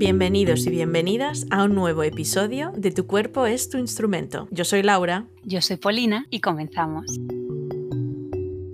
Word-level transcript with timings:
Bienvenidos 0.00 0.66
y 0.66 0.70
bienvenidas 0.70 1.46
a 1.50 1.62
un 1.62 1.74
nuevo 1.74 2.02
episodio 2.04 2.72
de 2.74 2.90
Tu 2.90 3.06
cuerpo 3.06 3.44
es 3.44 3.68
tu 3.68 3.76
instrumento. 3.76 4.48
Yo 4.50 4.64
soy 4.64 4.82
Laura. 4.82 5.26
Yo 5.44 5.60
soy 5.60 5.76
Polina 5.76 6.24
y 6.30 6.40
comenzamos. 6.40 7.20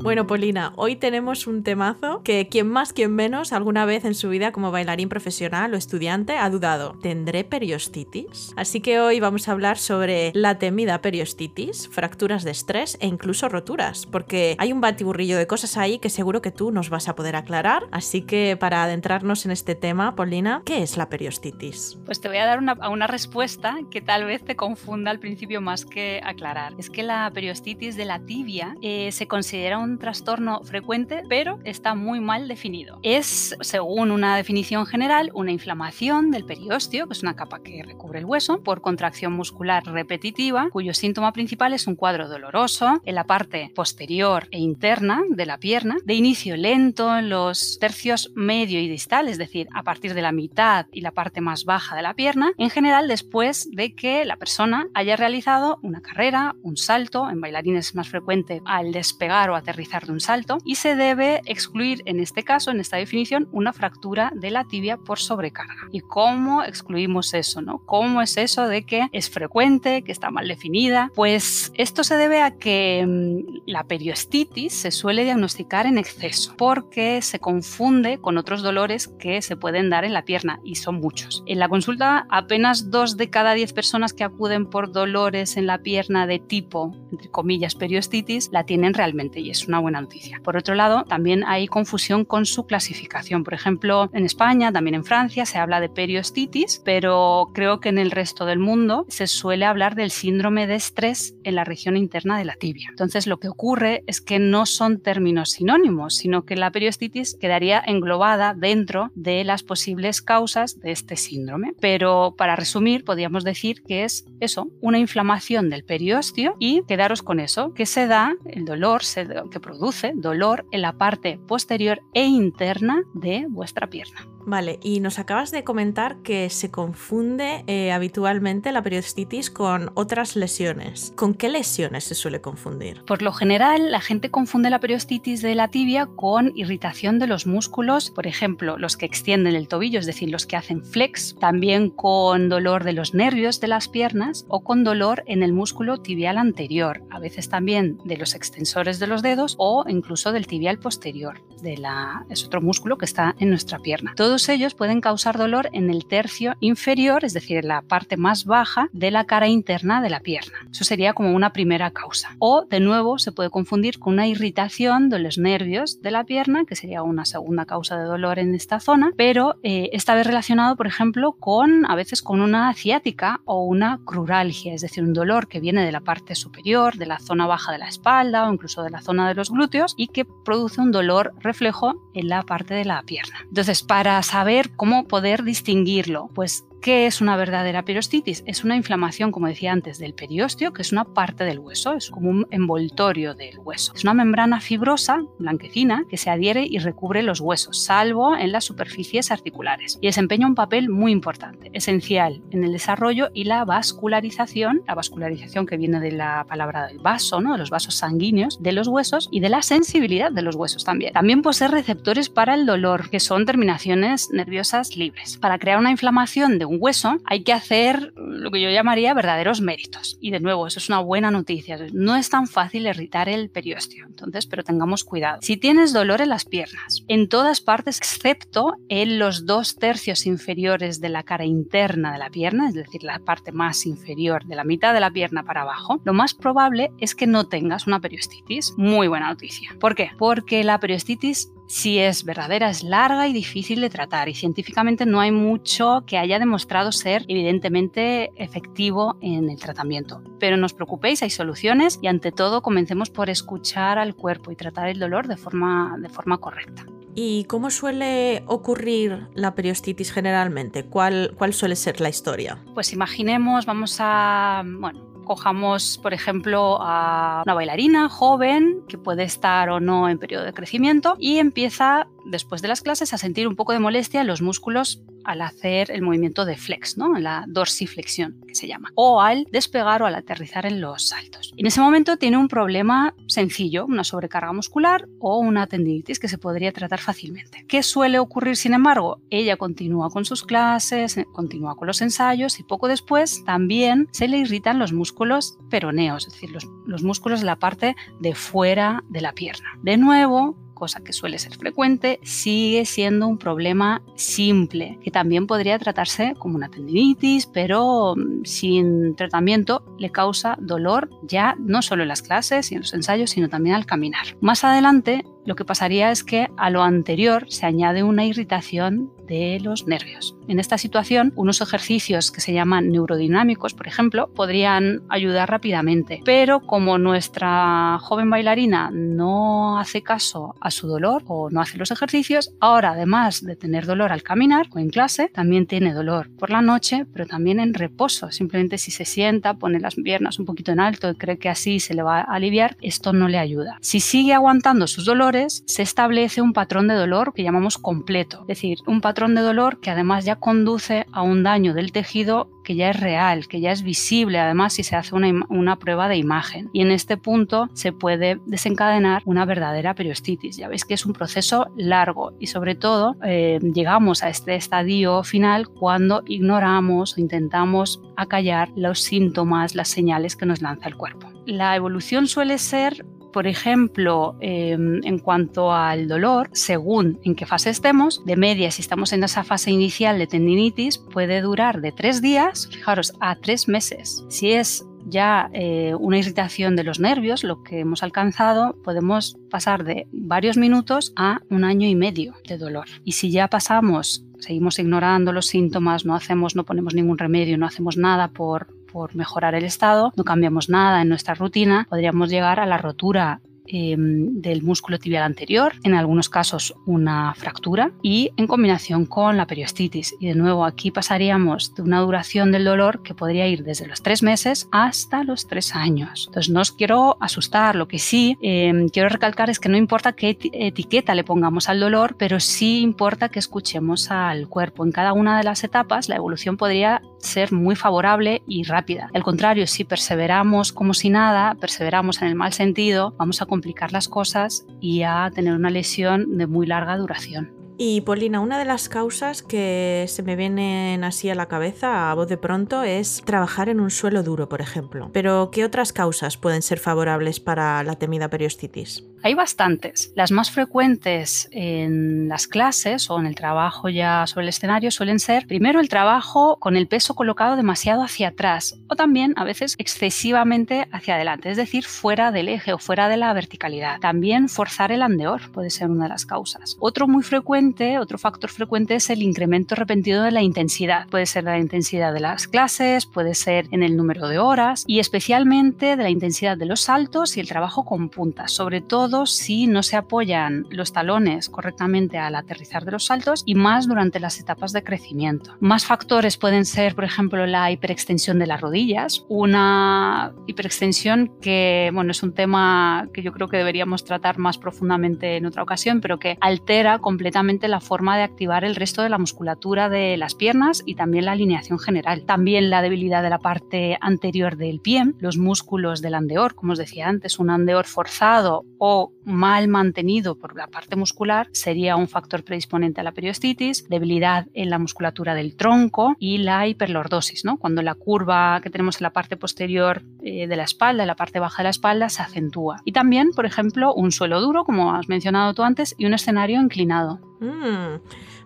Bueno, 0.06 0.28
Polina, 0.28 0.72
hoy 0.76 0.94
tenemos 0.94 1.48
un 1.48 1.64
temazo 1.64 2.22
que 2.22 2.46
quien 2.46 2.68
más, 2.68 2.92
quien 2.92 3.12
menos, 3.12 3.52
alguna 3.52 3.84
vez 3.86 4.04
en 4.04 4.14
su 4.14 4.28
vida 4.28 4.52
como 4.52 4.70
bailarín 4.70 5.08
profesional 5.08 5.74
o 5.74 5.76
estudiante 5.76 6.36
ha 6.36 6.48
dudado. 6.48 6.96
¿Tendré 7.02 7.42
periostitis? 7.42 8.52
Así 8.54 8.80
que 8.80 9.00
hoy 9.00 9.18
vamos 9.18 9.48
a 9.48 9.50
hablar 9.50 9.78
sobre 9.78 10.30
la 10.32 10.60
temida 10.60 11.02
periostitis, 11.02 11.88
fracturas 11.88 12.44
de 12.44 12.52
estrés 12.52 12.96
e 13.00 13.08
incluso 13.08 13.48
roturas, 13.48 14.06
porque 14.06 14.54
hay 14.60 14.72
un 14.72 14.80
batiburrillo 14.80 15.36
de 15.36 15.48
cosas 15.48 15.76
ahí 15.76 15.98
que 15.98 16.08
seguro 16.08 16.40
que 16.40 16.52
tú 16.52 16.70
nos 16.70 16.88
vas 16.88 17.08
a 17.08 17.16
poder 17.16 17.34
aclarar. 17.34 17.82
Así 17.90 18.22
que 18.22 18.56
para 18.56 18.84
adentrarnos 18.84 19.44
en 19.44 19.50
este 19.50 19.74
tema, 19.74 20.14
Polina, 20.14 20.62
¿qué 20.64 20.84
es 20.84 20.96
la 20.96 21.08
periostitis? 21.08 21.98
Pues 22.06 22.20
te 22.20 22.28
voy 22.28 22.36
a 22.36 22.46
dar 22.46 22.60
una, 22.60 22.74
una 22.90 23.08
respuesta 23.08 23.74
que 23.90 24.02
tal 24.02 24.24
vez 24.24 24.44
te 24.44 24.54
confunda 24.54 25.10
al 25.10 25.18
principio 25.18 25.60
más 25.60 25.84
que 25.84 26.20
aclarar. 26.22 26.74
Es 26.78 26.90
que 26.90 27.02
la 27.02 27.28
periostitis 27.34 27.96
de 27.96 28.04
la 28.04 28.20
tibia 28.20 28.76
eh, 28.82 29.10
se 29.10 29.26
considera 29.26 29.80
un 29.80 29.95
trastorno 29.98 30.62
frecuente, 30.64 31.22
pero 31.28 31.58
está 31.64 31.94
muy 31.94 32.20
mal 32.20 32.48
definido. 32.48 32.98
Es, 33.02 33.56
según 33.60 34.10
una 34.10 34.36
definición 34.36 34.86
general, 34.86 35.30
una 35.34 35.52
inflamación 35.52 36.30
del 36.30 36.44
periósteo, 36.44 37.06
que 37.06 37.12
es 37.12 37.22
una 37.22 37.36
capa 37.36 37.62
que 37.62 37.82
recubre 37.82 38.18
el 38.18 38.24
hueso, 38.24 38.62
por 38.62 38.80
contracción 38.80 39.32
muscular 39.32 39.84
repetitiva, 39.84 40.68
cuyo 40.70 40.94
síntoma 40.94 41.32
principal 41.32 41.72
es 41.72 41.86
un 41.86 41.96
cuadro 41.96 42.28
doloroso 42.28 43.00
en 43.04 43.14
la 43.14 43.24
parte 43.24 43.72
posterior 43.74 44.48
e 44.50 44.58
interna 44.58 45.22
de 45.30 45.46
la 45.46 45.58
pierna, 45.58 45.96
de 46.04 46.14
inicio 46.14 46.56
lento 46.56 47.16
en 47.16 47.30
los 47.30 47.78
tercios 47.78 48.32
medio 48.34 48.80
y 48.80 48.88
distal, 48.88 49.28
es 49.28 49.38
decir, 49.38 49.68
a 49.72 49.82
partir 49.82 50.14
de 50.14 50.22
la 50.22 50.32
mitad 50.32 50.86
y 50.92 51.00
la 51.00 51.12
parte 51.12 51.40
más 51.40 51.64
baja 51.64 51.96
de 51.96 52.02
la 52.02 52.14
pierna, 52.14 52.52
en 52.58 52.70
general 52.70 53.08
después 53.08 53.68
de 53.70 53.94
que 53.94 54.24
la 54.24 54.36
persona 54.36 54.88
haya 54.94 55.16
realizado 55.16 55.78
una 55.82 56.00
carrera, 56.00 56.54
un 56.62 56.76
salto, 56.76 57.30
en 57.30 57.40
bailarines 57.40 57.88
es 57.88 57.94
más 57.94 58.08
frecuente 58.08 58.62
al 58.64 58.92
despegar 58.92 59.50
o 59.50 59.54
aterrizar 59.54 59.85
de 59.88 60.12
un 60.12 60.20
salto 60.20 60.58
y 60.64 60.74
se 60.74 60.94
debe 60.96 61.40
excluir 61.46 62.02
en 62.06 62.20
este 62.20 62.42
caso, 62.42 62.70
en 62.70 62.80
esta 62.80 62.96
definición, 62.96 63.48
una 63.52 63.72
fractura 63.72 64.32
de 64.34 64.50
la 64.50 64.64
tibia 64.64 64.96
por 64.96 65.18
sobrecarga. 65.18 65.88
¿Y 65.92 66.00
cómo 66.00 66.62
excluimos 66.62 67.32
eso? 67.34 67.62
¿no? 67.62 67.78
¿Cómo 67.86 68.20
es 68.20 68.36
eso 68.36 68.68
de 68.68 68.84
que 68.84 69.08
es 69.12 69.30
frecuente, 69.30 70.02
que 70.02 70.12
está 70.12 70.30
mal 70.30 70.48
definida? 70.48 71.10
Pues 71.14 71.72
esto 71.74 72.04
se 72.04 72.16
debe 72.16 72.42
a 72.42 72.56
que 72.56 73.04
mm, 73.06 73.62
la 73.66 73.84
periostitis 73.84 74.74
se 74.74 74.90
suele 74.90 75.24
diagnosticar 75.24 75.86
en 75.86 75.98
exceso 75.98 76.54
porque 76.58 77.22
se 77.22 77.38
confunde 77.38 78.18
con 78.18 78.38
otros 78.38 78.62
dolores 78.62 79.08
que 79.08 79.40
se 79.40 79.56
pueden 79.56 79.88
dar 79.88 80.04
en 80.04 80.12
la 80.12 80.24
pierna 80.24 80.60
y 80.64 80.74
son 80.74 80.96
muchos. 80.96 81.42
En 81.46 81.58
la 81.58 81.68
consulta 81.68 82.26
apenas 82.28 82.90
dos 82.90 83.16
de 83.16 83.30
cada 83.30 83.54
diez 83.54 83.72
personas 83.72 84.12
que 84.12 84.24
acuden 84.24 84.66
por 84.66 84.92
dolores 84.92 85.56
en 85.56 85.66
la 85.66 85.78
pierna 85.78 86.26
de 86.26 86.38
tipo, 86.38 86.94
entre 87.12 87.30
comillas, 87.30 87.74
periostitis, 87.74 88.50
la 88.52 88.64
tienen 88.64 88.94
realmente 88.94 89.40
y 89.40 89.50
es 89.50 89.68
una 89.68 89.75
buena 89.78 90.00
noticia. 90.00 90.40
Por 90.42 90.56
otro 90.56 90.74
lado, 90.74 91.04
también 91.04 91.44
hay 91.44 91.66
confusión 91.66 92.24
con 92.24 92.46
su 92.46 92.66
clasificación. 92.66 93.44
Por 93.44 93.54
ejemplo, 93.54 94.10
en 94.12 94.24
España, 94.24 94.72
también 94.72 94.94
en 94.94 95.04
Francia, 95.04 95.46
se 95.46 95.58
habla 95.58 95.80
de 95.80 95.88
periostitis, 95.88 96.82
pero 96.84 97.50
creo 97.54 97.80
que 97.80 97.88
en 97.88 97.98
el 97.98 98.10
resto 98.10 98.46
del 98.46 98.58
mundo 98.58 99.06
se 99.08 99.26
suele 99.26 99.64
hablar 99.64 99.94
del 99.94 100.10
síndrome 100.10 100.66
de 100.66 100.76
estrés 100.76 101.34
en 101.44 101.54
la 101.54 101.64
región 101.64 101.96
interna 101.96 102.38
de 102.38 102.44
la 102.44 102.54
tibia. 102.54 102.88
Entonces, 102.90 103.26
lo 103.26 103.38
que 103.38 103.48
ocurre 103.48 104.02
es 104.06 104.20
que 104.20 104.38
no 104.38 104.66
son 104.66 105.00
términos 105.00 105.50
sinónimos, 105.52 106.16
sino 106.16 106.44
que 106.44 106.56
la 106.56 106.70
periostitis 106.70 107.36
quedaría 107.40 107.82
englobada 107.86 108.54
dentro 108.54 109.10
de 109.14 109.44
las 109.44 109.62
posibles 109.62 110.22
causas 110.22 110.80
de 110.80 110.92
este 110.92 111.16
síndrome. 111.16 111.74
Pero 111.80 112.34
para 112.36 112.56
resumir, 112.56 113.04
podríamos 113.04 113.44
decir 113.44 113.82
que 113.82 114.04
es 114.04 114.26
eso, 114.40 114.68
una 114.80 114.98
inflamación 114.98 115.70
del 115.70 115.84
periósteo 115.84 116.56
y 116.58 116.82
quedaros 116.86 117.22
con 117.22 117.40
eso, 117.40 117.72
que 117.74 117.86
se 117.86 118.06
da, 118.06 118.34
el 118.46 118.64
dolor 118.64 119.04
se, 119.04 119.26
que 119.56 119.60
produce 119.60 120.12
dolor 120.14 120.66
en 120.70 120.82
la 120.82 120.92
parte 120.92 121.38
posterior 121.48 122.02
e 122.12 122.26
interna 122.26 123.04
de 123.14 123.46
vuestra 123.48 123.86
pierna. 123.86 124.35
Vale, 124.46 124.78
y 124.80 125.00
nos 125.00 125.18
acabas 125.18 125.50
de 125.50 125.64
comentar 125.64 126.18
que 126.22 126.50
se 126.50 126.70
confunde 126.70 127.64
eh, 127.66 127.90
habitualmente 127.90 128.70
la 128.70 128.80
periostitis 128.80 129.50
con 129.50 129.90
otras 129.94 130.36
lesiones. 130.36 131.12
¿Con 131.16 131.34
qué 131.34 131.48
lesiones 131.48 132.04
se 132.04 132.14
suele 132.14 132.40
confundir? 132.40 133.02
Por 133.04 133.22
lo 133.22 133.32
general, 133.32 133.90
la 133.90 134.00
gente 134.00 134.30
confunde 134.30 134.70
la 134.70 134.78
periostitis 134.78 135.42
de 135.42 135.56
la 135.56 135.66
tibia 135.66 136.06
con 136.06 136.52
irritación 136.54 137.18
de 137.18 137.26
los 137.26 137.48
músculos, 137.48 138.12
por 138.12 138.28
ejemplo, 138.28 138.78
los 138.78 138.96
que 138.96 139.04
extienden 139.04 139.56
el 139.56 139.66
tobillo, 139.66 139.98
es 139.98 140.06
decir, 140.06 140.30
los 140.30 140.46
que 140.46 140.54
hacen 140.54 140.84
flex, 140.84 141.34
también 141.40 141.90
con 141.90 142.48
dolor 142.48 142.84
de 142.84 142.92
los 142.92 143.14
nervios 143.14 143.60
de 143.60 143.66
las 143.66 143.88
piernas 143.88 144.46
o 144.48 144.62
con 144.62 144.84
dolor 144.84 145.24
en 145.26 145.42
el 145.42 145.52
músculo 145.52 145.98
tibial 145.98 146.38
anterior, 146.38 147.02
a 147.10 147.18
veces 147.18 147.48
también 147.48 147.98
de 148.04 148.16
los 148.16 148.36
extensores 148.36 149.00
de 149.00 149.08
los 149.08 149.22
dedos 149.22 149.56
o 149.58 149.84
incluso 149.88 150.30
del 150.30 150.46
tibial 150.46 150.78
posterior, 150.78 151.42
de 151.62 151.76
la, 151.76 152.24
es 152.30 152.44
otro 152.44 152.60
músculo 152.60 152.98
que 152.98 153.04
está 153.04 153.34
en 153.38 153.50
nuestra 153.50 153.78
pierna. 153.78 154.14
Todos 154.16 154.48
ellos 154.48 154.74
pueden 154.74 155.00
causar 155.00 155.38
dolor 155.38 155.68
en 155.72 155.90
el 155.90 156.06
tercio 156.06 156.54
inferior, 156.60 157.24
es 157.24 157.32
decir, 157.32 157.58
en 157.58 157.68
la 157.68 157.82
parte 157.82 158.16
más 158.16 158.44
baja 158.44 158.88
de 158.92 159.10
la 159.10 159.24
cara 159.24 159.48
interna 159.48 160.00
de 160.00 160.10
la 160.10 160.20
pierna. 160.20 160.58
Eso 160.70 160.84
sería 160.84 161.12
como 161.12 161.32
una 161.32 161.52
primera 161.52 161.90
causa. 161.90 162.36
O, 162.38 162.64
de 162.64 162.80
nuevo, 162.80 163.18
se 163.18 163.32
puede 163.32 163.50
confundir 163.50 163.98
con 163.98 164.14
una 164.14 164.26
irritación 164.26 165.08
de 165.08 165.18
los 165.18 165.38
nervios 165.38 166.00
de 166.02 166.10
la 166.10 166.24
pierna, 166.24 166.64
que 166.64 166.76
sería 166.76 167.02
una 167.02 167.24
segunda 167.24 167.66
causa 167.66 167.98
de 167.98 168.04
dolor 168.04 168.38
en 168.38 168.54
esta 168.54 168.80
zona, 168.80 169.12
pero 169.16 169.56
eh, 169.62 169.90
esta 169.92 170.14
vez 170.14 170.26
relacionado, 170.26 170.76
por 170.76 170.86
ejemplo, 170.86 171.32
con 171.32 171.84
a 171.90 171.94
veces 171.94 172.22
con 172.22 172.40
una 172.40 172.72
ciática 172.74 173.40
o 173.44 173.64
una 173.64 174.00
cruralgia, 174.04 174.74
es 174.74 174.82
decir, 174.82 175.04
un 175.04 175.12
dolor 175.12 175.48
que 175.48 175.60
viene 175.60 175.84
de 175.84 175.92
la 175.92 176.00
parte 176.00 176.34
superior, 176.34 176.96
de 176.96 177.06
la 177.06 177.18
zona 177.18 177.46
baja 177.46 177.72
de 177.72 177.78
la 177.78 177.88
espalda 177.88 178.48
o 178.48 178.52
incluso 178.52 178.82
de 178.82 178.90
la 178.90 179.00
zona 179.00 179.28
de 179.28 179.34
los 179.34 179.50
glúteos 179.50 179.94
y 179.96 180.08
que 180.08 180.24
produce 180.24 180.80
un 180.80 180.92
dolor 180.92 181.32
reflejo 181.46 181.94
en 182.14 182.28
la 182.28 182.42
parte 182.42 182.74
de 182.74 182.84
la 182.84 183.02
pierna. 183.02 183.38
Entonces, 183.48 183.82
para 183.82 184.22
saber 184.22 184.70
cómo 184.76 185.08
poder 185.08 185.42
distinguirlo, 185.42 186.28
pues 186.34 186.66
¿Qué 186.80 187.06
es 187.06 187.20
una 187.20 187.36
verdadera 187.36 187.84
periostitis? 187.84 188.44
Es 188.46 188.64
una 188.64 188.76
inflamación, 188.76 189.32
como 189.32 189.48
decía 189.48 189.72
antes, 189.72 189.98
del 189.98 190.14
periósteo, 190.14 190.72
que 190.72 190.82
es 190.82 190.92
una 190.92 191.04
parte 191.04 191.44
del 191.44 191.58
hueso, 191.58 191.94
es 191.94 192.10
como 192.10 192.30
un 192.30 192.46
envoltorio 192.50 193.34
del 193.34 193.58
hueso. 193.58 193.92
Es 193.94 194.04
una 194.04 194.14
membrana 194.14 194.60
fibrosa, 194.60 195.22
blanquecina, 195.38 196.04
que 196.08 196.16
se 196.16 196.30
adhiere 196.30 196.64
y 196.68 196.78
recubre 196.78 197.22
los 197.22 197.40
huesos, 197.40 197.82
salvo 197.82 198.36
en 198.36 198.52
las 198.52 198.64
superficies 198.64 199.30
articulares, 199.30 199.98
y 200.00 200.06
desempeña 200.06 200.46
un 200.46 200.54
papel 200.54 200.88
muy 200.88 201.12
importante, 201.12 201.70
esencial 201.72 202.42
en 202.50 202.64
el 202.64 202.72
desarrollo 202.72 203.30
y 203.34 203.44
la 203.44 203.64
vascularización, 203.64 204.82
la 204.86 204.94
vascularización 204.94 205.66
que 205.66 205.76
viene 205.76 206.00
de 206.00 206.12
la 206.12 206.44
palabra 206.48 206.86
del 206.86 206.98
vaso, 206.98 207.40
¿no? 207.40 207.52
de 207.52 207.58
los 207.58 207.70
vasos 207.70 207.94
sanguíneos 207.94 208.26
de 208.60 208.72
los 208.72 208.88
huesos 208.88 209.28
y 209.30 209.40
de 209.40 209.48
la 209.48 209.62
sensibilidad 209.62 210.30
de 210.30 210.42
los 210.42 210.56
huesos 210.56 210.84
también. 210.84 211.12
También 211.12 211.42
posee 211.42 211.68
receptores 211.68 212.28
para 212.28 212.54
el 212.54 212.66
dolor, 212.66 213.10
que 213.10 213.20
son 213.20 213.46
terminaciones 213.46 214.30
nerviosas 214.30 214.96
libres. 214.96 215.38
Para 215.38 215.58
crear 215.58 215.78
una 215.78 215.90
inflamación 215.90 216.58
de 216.58 216.65
un 216.66 216.78
hueso, 216.80 217.18
hay 217.24 217.42
que 217.42 217.52
hacer 217.52 218.12
lo 218.16 218.50
que 218.50 218.60
yo 218.60 218.70
llamaría 218.70 219.14
verdaderos 219.14 219.60
méritos. 219.60 220.18
Y 220.20 220.30
de 220.30 220.40
nuevo, 220.40 220.66
eso 220.66 220.78
es 220.78 220.88
una 220.88 221.00
buena 221.00 221.30
noticia. 221.30 221.78
No 221.92 222.16
es 222.16 222.30
tan 222.30 222.46
fácil 222.46 222.86
irritar 222.86 223.28
el 223.28 223.50
periósteo, 223.50 224.06
entonces, 224.06 224.46
pero 224.46 224.64
tengamos 224.64 225.04
cuidado. 225.04 225.38
Si 225.42 225.56
tienes 225.56 225.92
dolor 225.92 226.20
en 226.20 226.28
las 226.28 226.44
piernas, 226.44 227.04
en 227.08 227.28
todas 227.28 227.60
partes 227.60 227.98
excepto 227.98 228.76
en 228.88 229.18
los 229.18 229.46
dos 229.46 229.76
tercios 229.76 230.26
inferiores 230.26 231.00
de 231.00 231.08
la 231.08 231.22
cara 231.22 231.44
interna 231.44 232.12
de 232.12 232.18
la 232.18 232.30
pierna, 232.30 232.68
es 232.68 232.74
decir, 232.74 233.02
la 233.02 233.18
parte 233.18 233.52
más 233.52 233.86
inferior 233.86 234.44
de 234.44 234.56
la 234.56 234.64
mitad 234.64 234.94
de 234.94 235.00
la 235.00 235.10
pierna 235.10 235.44
para 235.44 235.62
abajo, 235.62 236.00
lo 236.04 236.12
más 236.12 236.34
probable 236.34 236.90
es 236.98 237.14
que 237.14 237.26
no 237.26 237.48
tengas 237.48 237.86
una 237.86 238.00
periostitis. 238.00 238.74
Muy 238.76 239.08
buena 239.08 239.28
noticia. 239.28 239.76
¿Por 239.80 239.94
qué? 239.94 240.10
Porque 240.18 240.64
la 240.64 240.80
periostitis 240.80 241.50
si 241.66 241.98
es 241.98 242.24
verdadera, 242.24 242.70
es 242.70 242.82
larga 242.82 243.28
y 243.28 243.32
difícil 243.32 243.80
de 243.80 243.90
tratar 243.90 244.28
y 244.28 244.34
científicamente 244.34 245.06
no 245.06 245.20
hay 245.20 245.32
mucho 245.32 246.04
que 246.06 246.18
haya 246.18 246.38
demostrado 246.38 246.92
ser 246.92 247.24
evidentemente 247.28 248.30
efectivo 248.36 249.16
en 249.20 249.50
el 249.50 249.58
tratamiento. 249.58 250.22
Pero 250.38 250.56
no 250.56 250.66
os 250.66 250.74
preocupéis, 250.74 251.22
hay 251.22 251.30
soluciones 251.30 251.98
y 252.02 252.06
ante 252.06 252.32
todo 252.32 252.62
comencemos 252.62 253.10
por 253.10 253.30
escuchar 253.30 253.98
al 253.98 254.14
cuerpo 254.14 254.50
y 254.52 254.56
tratar 254.56 254.88
el 254.88 254.98
dolor 254.98 255.26
de 255.26 255.36
forma, 255.36 255.96
de 255.98 256.08
forma 256.08 256.38
correcta. 256.38 256.86
¿Y 257.18 257.44
cómo 257.44 257.70
suele 257.70 258.44
ocurrir 258.46 259.28
la 259.34 259.54
periostitis 259.54 260.12
generalmente? 260.12 260.84
¿Cuál, 260.84 261.34
¿Cuál 261.36 261.54
suele 261.54 261.74
ser 261.74 262.00
la 262.00 262.10
historia? 262.10 262.58
Pues 262.74 262.92
imaginemos, 262.92 263.64
vamos 263.64 263.96
a, 264.00 264.62
bueno, 264.66 265.15
Cojamos, 265.26 265.98
por 266.02 266.14
ejemplo, 266.14 266.78
a 266.80 267.42
una 267.44 267.54
bailarina 267.54 268.08
joven 268.08 268.82
que 268.88 268.96
puede 268.96 269.24
estar 269.24 269.68
o 269.68 269.80
no 269.80 270.08
en 270.08 270.18
periodo 270.18 270.44
de 270.44 270.54
crecimiento 270.54 271.16
y 271.18 271.38
empieza 271.38 272.08
después 272.24 272.62
de 272.62 272.68
las 272.68 272.80
clases 272.80 273.12
a 273.12 273.18
sentir 273.18 273.46
un 273.46 273.56
poco 273.56 273.72
de 273.72 273.80
molestia 273.80 274.22
en 274.22 274.26
los 274.26 274.40
músculos 274.40 275.02
al 275.26 275.42
hacer 275.42 275.90
el 275.90 276.02
movimiento 276.02 276.44
de 276.44 276.56
flex, 276.56 276.96
¿no? 276.96 277.18
la 277.18 277.44
dorsiflexión 277.48 278.40
que 278.46 278.54
se 278.54 278.66
llama, 278.66 278.92
o 278.94 279.20
al 279.20 279.46
despegar 279.50 280.02
o 280.02 280.06
al 280.06 280.14
aterrizar 280.14 280.66
en 280.66 280.80
los 280.80 281.08
saltos. 281.08 281.52
En 281.56 281.66
ese 281.66 281.80
momento 281.80 282.16
tiene 282.16 282.36
un 282.36 282.48
problema 282.48 283.14
sencillo, 283.26 283.86
una 283.86 284.04
sobrecarga 284.04 284.52
muscular 284.52 285.08
o 285.18 285.38
una 285.38 285.66
tendinitis 285.66 286.18
que 286.18 286.28
se 286.28 286.38
podría 286.38 286.72
tratar 286.72 287.00
fácilmente. 287.00 287.64
¿Qué 287.68 287.82
suele 287.82 288.18
ocurrir 288.18 288.56
sin 288.56 288.74
embargo? 288.74 289.20
Ella 289.30 289.56
continúa 289.56 290.10
con 290.10 290.24
sus 290.24 290.44
clases, 290.44 291.16
continúa 291.32 291.76
con 291.76 291.86
los 291.86 292.00
ensayos 292.00 292.58
y 292.60 292.62
poco 292.62 292.88
después 292.88 293.44
también 293.44 294.08
se 294.12 294.28
le 294.28 294.38
irritan 294.38 294.78
los 294.78 294.92
músculos 294.92 295.58
peroneos, 295.70 296.26
es 296.26 296.32
decir, 296.34 296.50
los 296.86 297.02
músculos 297.02 297.40
de 297.40 297.46
la 297.46 297.56
parte 297.56 297.96
de 298.20 298.34
fuera 298.34 299.02
de 299.08 299.20
la 299.20 299.32
pierna. 299.32 299.68
De 299.82 299.96
nuevo, 299.96 300.56
cosa 300.76 301.00
que 301.00 301.12
suele 301.12 301.40
ser 301.40 301.56
frecuente, 301.56 302.20
sigue 302.22 302.84
siendo 302.84 303.26
un 303.26 303.38
problema 303.38 304.02
simple, 304.14 305.00
que 305.02 305.10
también 305.10 305.48
podría 305.48 305.76
tratarse 305.80 306.34
como 306.38 306.54
una 306.54 306.68
tendinitis, 306.68 307.46
pero 307.46 308.14
mm, 308.14 308.44
sin 308.44 309.16
tratamiento 309.16 309.82
le 309.98 310.10
causa 310.10 310.56
dolor 310.60 311.10
ya 311.22 311.56
no 311.58 311.82
solo 311.82 312.02
en 312.02 312.08
las 312.08 312.22
clases 312.22 312.70
y 312.70 312.76
en 312.76 312.82
los 312.82 312.94
ensayos, 312.94 313.30
sino 313.30 313.48
también 313.48 313.74
al 313.74 313.86
caminar. 313.86 314.36
Más 314.40 314.62
adelante, 314.62 315.24
lo 315.46 315.56
que 315.56 315.64
pasaría 315.64 316.10
es 316.10 316.24
que 316.24 316.48
a 316.56 316.70
lo 316.70 316.82
anterior 316.82 317.46
se 317.48 317.66
añade 317.66 318.02
una 318.02 318.24
irritación 318.24 319.12
de 319.26 319.58
los 319.60 319.86
nervios. 319.86 320.36
En 320.48 320.60
esta 320.60 320.78
situación, 320.78 321.32
unos 321.34 321.60
ejercicios 321.60 322.30
que 322.30 322.40
se 322.40 322.52
llaman 322.52 322.90
neurodinámicos, 322.90 323.74
por 323.74 323.88
ejemplo, 323.88 324.28
podrían 324.32 325.02
ayudar 325.08 325.50
rápidamente, 325.50 326.20
pero 326.24 326.60
como 326.60 326.98
nuestra 326.98 327.98
joven 328.00 328.30
bailarina 328.30 328.90
no 328.92 329.78
hace 329.80 330.02
caso 330.02 330.54
a 330.60 330.70
su 330.70 330.86
dolor 330.86 331.24
o 331.26 331.50
no 331.50 331.60
hace 331.60 331.78
los 331.78 331.90
ejercicios, 331.90 332.52
ahora 332.60 332.92
además 332.92 333.42
de 333.42 333.56
tener 333.56 333.86
dolor 333.86 334.12
al 334.12 334.22
caminar 334.22 334.66
o 334.72 334.78
en 334.78 334.90
clase, 334.90 335.28
también 335.28 335.66
tiene 335.66 335.92
dolor 335.92 336.30
por 336.38 336.50
la 336.50 336.62
noche, 336.62 337.06
pero 337.12 337.26
también 337.26 337.58
en 337.58 337.74
reposo. 337.74 338.30
Simplemente 338.30 338.78
si 338.78 338.92
se 338.92 339.04
sienta, 339.04 339.54
pone 339.54 339.80
las 339.80 339.96
piernas 339.96 340.38
un 340.38 340.46
poquito 340.46 340.70
en 340.70 340.80
alto 340.80 341.10
y 341.10 341.16
cree 341.16 341.38
que 341.38 341.48
así 341.48 341.80
se 341.80 341.94
le 341.94 342.02
va 342.02 342.20
a 342.20 342.34
aliviar, 342.34 342.76
esto 342.80 343.12
no 343.12 343.26
le 343.28 343.38
ayuda. 343.38 343.78
Si 343.80 343.98
sigue 343.98 344.32
aguantando 344.32 344.86
sus 344.86 345.04
dolores, 345.04 345.35
se 345.66 345.82
establece 345.82 346.40
un 346.40 346.52
patrón 346.52 346.88
de 346.88 346.94
dolor 346.94 347.32
que 347.34 347.42
llamamos 347.42 347.78
completo, 347.78 348.40
es 348.42 348.46
decir, 348.46 348.78
un 348.86 349.00
patrón 349.00 349.34
de 349.34 349.42
dolor 349.42 349.80
que 349.80 349.90
además 349.90 350.24
ya 350.24 350.36
conduce 350.36 351.06
a 351.12 351.22
un 351.22 351.42
daño 351.42 351.74
del 351.74 351.92
tejido 351.92 352.48
que 352.66 352.74
ya 352.74 352.90
es 352.90 352.98
real, 352.98 353.46
que 353.46 353.60
ya 353.60 353.70
es 353.70 353.82
visible, 353.82 354.40
además 354.40 354.72
si 354.74 354.82
se 354.82 354.96
hace 354.96 355.14
una, 355.14 355.76
prueba 355.76 356.08
de 356.08 356.16
imagen. 356.16 356.68
Y 356.72 356.80
en 356.80 356.90
este 356.90 357.16
punto 357.16 357.68
se 357.74 357.92
puede 357.92 358.40
desencadenar 358.46 359.22
una 359.24 359.44
verdadera 359.44 359.94
periostitis. 359.94 360.56
Ya 360.56 360.68
veis 360.68 360.84
que 360.84 360.94
es 360.94 361.06
un 361.06 361.12
proceso 361.12 361.68
largo 361.76 362.32
y 362.40 362.48
sobre 362.48 362.74
todo 362.74 363.14
eh, 363.24 363.60
llegamos 363.72 364.24
a 364.24 364.30
este 364.30 364.56
estadio 364.56 365.22
final 365.22 365.68
cuando 365.68 366.24
ignoramos 366.26 367.16
o 367.16 367.20
intentamos 367.20 368.02
acallar 368.16 368.70
los 368.74 369.00
síntomas, 369.00 369.76
las 369.76 369.88
señales 369.88 370.34
que 370.34 370.46
nos 370.46 370.60
lanza 370.60 370.88
el 370.88 370.96
cuerpo. 370.96 371.28
La 371.46 371.76
evolución 371.76 372.26
suele 372.26 372.58
ser 372.58 373.06
por 373.36 373.46
ejemplo, 373.46 374.34
em, 374.40 375.04
en 375.04 375.18
cuanto 375.18 375.70
al 375.70 376.08
dolor, 376.08 376.48
según 376.52 377.20
en 377.22 377.34
qué 377.34 377.44
fase 377.44 377.68
estemos, 377.68 378.24
de 378.24 378.34
media, 378.34 378.70
si 378.70 378.80
estamos 378.80 379.12
en 379.12 379.24
esa 379.24 379.44
fase 379.44 379.70
inicial 379.70 380.18
de 380.18 380.26
tendinitis, 380.26 380.96
puede 380.96 381.42
durar 381.42 381.82
de 381.82 381.92
tres 381.92 382.22
días, 382.22 382.66
fijaros, 382.72 383.12
a 383.20 383.36
tres 383.36 383.68
meses. 383.68 384.24
Si 384.30 384.52
es 384.52 384.86
ya 385.04 385.50
eh, 385.52 385.94
una 386.00 386.18
irritación 386.18 386.76
de 386.76 386.84
los 386.84 386.98
nervios, 386.98 387.44
lo 387.44 387.62
que 387.62 387.80
hemos 387.80 388.02
alcanzado, 388.02 388.74
podemos 388.82 389.36
pasar 389.50 389.84
de 389.84 390.08
varios 390.12 390.56
minutos 390.56 391.12
a 391.14 391.42
un 391.50 391.64
año 391.64 391.86
y 391.86 391.94
medio 391.94 392.36
de 392.48 392.56
dolor. 392.56 392.86
Y 393.04 393.12
si 393.12 393.30
ya 393.30 393.48
pasamos, 393.48 394.24
seguimos 394.38 394.78
ignorando 394.78 395.30
los 395.34 395.44
síntomas, 395.44 396.06
no 396.06 396.14
hacemos, 396.14 396.56
no 396.56 396.64
ponemos 396.64 396.94
ningún 396.94 397.18
remedio, 397.18 397.58
no 397.58 397.66
hacemos 397.66 397.98
nada 397.98 398.28
por 398.28 398.74
por 398.96 399.14
mejorar 399.14 399.54
el 399.54 399.66
estado, 399.66 400.10
no 400.16 400.24
cambiamos 400.24 400.70
nada 400.70 401.02
en 401.02 401.10
nuestra 401.10 401.34
rutina, 401.34 401.86
podríamos 401.90 402.30
llegar 402.30 402.60
a 402.60 402.64
la 402.64 402.78
rotura 402.78 403.40
Em, 403.68 404.40
del 404.40 404.62
músculo 404.62 404.98
tibial 404.98 405.24
anterior, 405.24 405.72
en 405.82 405.94
algunos 405.94 406.28
casos 406.28 406.74
una 406.86 407.34
fractura 407.34 407.90
y 408.02 408.30
en 408.36 408.46
combinación 408.46 409.06
con 409.06 409.36
la 409.36 409.46
periostitis. 409.46 410.14
Y 410.20 410.28
de 410.28 410.34
nuevo 410.34 410.64
aquí 410.64 410.90
pasaríamos 410.90 411.74
de 411.74 411.82
una 411.82 412.00
duración 412.00 412.52
del 412.52 412.64
dolor 412.64 413.02
que 413.02 413.14
podría 413.14 413.48
ir 413.48 413.64
desde 413.64 413.86
los 413.86 414.02
tres 414.02 414.22
meses 414.22 414.68
hasta 414.70 415.24
los 415.24 415.46
tres 415.46 415.74
años. 415.74 416.26
Entonces 416.28 416.52
no 416.52 416.60
os 416.60 416.72
quiero 416.72 417.16
asustar, 417.20 417.74
lo 417.74 417.88
que 417.88 417.98
sí 417.98 418.38
em, 418.40 418.88
quiero 418.88 419.08
recalcar 419.08 419.50
es 419.50 419.58
que 419.58 419.68
no 419.68 419.76
importa 419.76 420.12
qué 420.12 420.38
etiqueta 420.52 421.14
le 421.14 421.24
pongamos 421.24 421.68
al 421.68 421.80
dolor, 421.80 422.16
pero 422.18 422.38
sí 422.40 422.80
importa 422.80 423.28
que 423.28 423.38
escuchemos 423.38 424.10
al 424.10 424.48
cuerpo. 424.48 424.84
En 424.84 424.92
cada 424.92 425.12
una 425.12 425.36
de 425.38 425.44
las 425.44 425.64
etapas 425.64 426.08
la 426.08 426.16
evolución 426.16 426.56
podría 426.56 427.02
ser 427.18 427.52
muy 427.52 427.74
favorable 427.76 428.42
y 428.46 428.62
rápida. 428.62 429.10
Al 429.12 429.22
contrario, 429.22 429.66
si 429.66 429.84
perseveramos 429.84 430.72
como 430.72 430.94
si 430.94 431.10
nada, 431.10 431.54
perseveramos 431.56 432.22
en 432.22 432.28
el 432.28 432.34
mal 432.34 432.52
sentido, 432.52 433.14
vamos 433.18 433.42
a 433.42 433.46
complicar 433.56 433.90
las 433.90 434.06
cosas 434.06 434.66
y 434.82 435.00
a 435.02 435.30
tener 435.34 435.54
una 435.54 435.70
lesión 435.70 436.36
de 436.36 436.46
muy 436.46 436.66
larga 436.66 436.98
duración. 436.98 437.55
Y 437.78 438.00
Polina, 438.00 438.40
una 438.40 438.58
de 438.58 438.64
las 438.64 438.88
causas 438.88 439.42
que 439.42 440.06
se 440.08 440.22
me 440.22 440.34
vienen 440.34 441.04
así 441.04 441.28
a 441.28 441.34
la 441.34 441.46
cabeza 441.46 442.10
a 442.10 442.14
voz 442.14 442.26
de 442.26 442.38
pronto 442.38 442.82
es 442.82 443.22
trabajar 443.26 443.68
en 443.68 443.80
un 443.80 443.90
suelo 443.90 444.22
duro, 444.22 444.48
por 444.48 444.62
ejemplo. 444.62 445.10
Pero 445.12 445.50
¿qué 445.52 445.64
otras 445.64 445.92
causas 445.92 446.38
pueden 446.38 446.62
ser 446.62 446.78
favorables 446.78 447.38
para 447.38 447.82
la 447.82 447.96
temida 447.96 448.30
periostitis? 448.30 449.04
Hay 449.22 449.34
bastantes. 449.34 450.12
Las 450.14 450.30
más 450.30 450.50
frecuentes 450.50 451.48
en 451.50 452.28
las 452.28 452.46
clases 452.46 453.10
o 453.10 453.18
en 453.18 453.26
el 453.26 453.34
trabajo 453.34 453.88
ya 453.88 454.26
sobre 454.26 454.44
el 454.44 454.50
escenario 454.50 454.90
suelen 454.90 455.18
ser, 455.18 455.46
primero, 455.46 455.80
el 455.80 455.88
trabajo 455.88 456.58
con 456.60 456.76
el 456.76 456.86
peso 456.86 457.14
colocado 457.14 457.56
demasiado 457.56 458.02
hacia 458.02 458.28
atrás 458.28 458.78
o 458.88 458.94
también 458.94 459.34
a 459.36 459.44
veces 459.44 459.74
excesivamente 459.78 460.86
hacia 460.92 461.16
adelante, 461.16 461.50
es 461.50 461.56
decir, 461.56 461.84
fuera 461.84 462.30
del 462.30 462.48
eje 462.48 462.72
o 462.72 462.78
fuera 462.78 463.08
de 463.08 463.16
la 463.16 463.32
verticalidad. 463.32 463.98
También 464.00 464.48
forzar 464.48 464.92
el 464.92 465.02
andeor 465.02 465.50
puede 465.50 465.70
ser 465.70 465.90
una 465.90 466.04
de 466.04 466.10
las 466.10 466.24
causas. 466.24 466.76
Otro 466.78 467.08
muy 467.08 467.24
frecuente, 467.66 467.98
otro 467.98 468.18
factor 468.18 468.50
frecuente 468.50 468.94
es 468.94 469.10
el 469.10 469.22
incremento 469.22 469.74
repentino 469.74 470.22
de 470.22 470.30
la 470.30 470.42
intensidad. 470.42 471.08
Puede 471.08 471.26
ser 471.26 471.44
la 471.44 471.58
intensidad 471.58 472.12
de 472.12 472.20
las 472.20 472.46
clases, 472.46 473.06
puede 473.06 473.34
ser 473.34 473.66
en 473.72 473.82
el 473.82 473.96
número 473.96 474.28
de 474.28 474.38
horas 474.38 474.84
y 474.86 475.00
especialmente 475.00 475.96
de 475.96 476.02
la 476.02 476.10
intensidad 476.10 476.56
de 476.56 476.66
los 476.66 476.82
saltos 476.82 477.36
y 477.36 477.40
el 477.40 477.48
trabajo 477.48 477.84
con 477.84 478.08
puntas, 478.08 478.52
sobre 478.52 478.82
todo 478.82 479.26
si 479.26 479.66
no 479.66 479.82
se 479.82 479.96
apoyan 479.96 480.66
los 480.70 480.92
talones 480.92 481.48
correctamente 481.48 482.18
al 482.18 482.36
aterrizar 482.36 482.84
de 482.84 482.92
los 482.92 483.06
saltos 483.06 483.42
y 483.44 483.56
más 483.56 483.88
durante 483.88 484.20
las 484.20 484.38
etapas 484.38 484.72
de 484.72 484.84
crecimiento. 484.84 485.56
Más 485.58 485.86
factores 485.86 486.36
pueden 486.36 486.66
ser, 486.66 486.94
por 486.94 487.04
ejemplo, 487.04 487.46
la 487.46 487.72
hiperextensión 487.72 488.38
de 488.38 488.46
las 488.46 488.60
rodillas, 488.60 489.24
una 489.28 490.32
hiperextensión 490.46 491.32
que, 491.40 491.90
bueno, 491.92 492.12
es 492.12 492.22
un 492.22 492.32
tema 492.32 493.08
que 493.12 493.22
yo 493.22 493.32
creo 493.32 493.48
que 493.48 493.56
deberíamos 493.56 494.04
tratar 494.04 494.38
más 494.38 494.56
profundamente 494.56 495.36
en 495.36 495.46
otra 495.46 495.64
ocasión, 495.64 496.00
pero 496.00 496.18
que 496.18 496.38
altera 496.40 496.98
completamente 496.98 497.55
la 497.62 497.80
forma 497.80 498.16
de 498.16 498.22
activar 498.22 498.64
el 498.64 498.76
resto 498.76 499.02
de 499.02 499.08
la 499.08 499.18
musculatura 499.18 499.88
de 499.88 500.16
las 500.16 500.34
piernas 500.34 500.82
y 500.86 500.94
también 500.94 501.24
la 501.24 501.32
alineación 501.32 501.78
general. 501.78 502.24
También 502.24 502.70
la 502.70 502.82
debilidad 502.82 503.22
de 503.22 503.30
la 503.30 503.38
parte 503.38 503.98
anterior 504.00 504.56
del 504.56 504.80
pie, 504.80 505.12
los 505.18 505.38
músculos 505.38 506.02
del 506.02 506.14
andeor, 506.14 506.54
como 506.54 506.72
os 506.72 506.78
decía 506.78 507.08
antes, 507.08 507.38
un 507.38 507.50
andeor 507.50 507.86
forzado 507.86 508.64
o 508.78 509.12
mal 509.24 509.68
mantenido 509.68 510.36
por 510.38 510.56
la 510.56 510.68
parte 510.68 510.96
muscular 510.96 511.48
sería 511.52 511.96
un 511.96 512.08
factor 512.08 512.44
predisponente 512.44 513.00
a 513.00 513.04
la 513.04 513.12
periostitis, 513.12 513.88
debilidad 513.88 514.46
en 514.54 514.70
la 514.70 514.78
musculatura 514.78 515.34
del 515.34 515.56
tronco 515.56 516.14
y 516.18 516.38
la 516.38 516.66
hiperlordosis, 516.66 517.44
¿no? 517.44 517.56
cuando 517.56 517.82
la 517.82 517.94
curva 517.94 518.60
que 518.62 518.70
tenemos 518.70 519.00
en 519.00 519.04
la 519.04 519.12
parte 519.12 519.36
posterior 519.36 520.02
eh, 520.22 520.46
de 520.46 520.56
la 520.56 520.64
espalda, 520.64 521.02
en 521.02 521.08
la 521.08 521.16
parte 521.16 521.40
baja 521.40 521.62
de 521.62 521.64
la 521.64 521.70
espalda, 521.70 522.08
se 522.08 522.22
acentúa. 522.22 522.80
Y 522.84 522.92
también, 522.92 523.30
por 523.34 523.46
ejemplo, 523.46 523.94
un 523.94 524.12
suelo 524.12 524.40
duro, 524.40 524.64
como 524.64 524.94
has 524.94 525.08
mencionado 525.08 525.54
tú 525.54 525.62
antes, 525.62 525.94
y 525.98 526.06
un 526.06 526.14
escenario 526.14 526.60
inclinado. 526.60 527.20
嗯 527.40 528.00